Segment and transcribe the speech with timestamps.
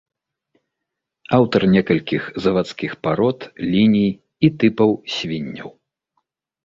[1.37, 3.39] Аўтар некалькіх завадскіх парод,
[3.71, 4.11] ліній
[4.49, 5.69] і тыпаў свінняў.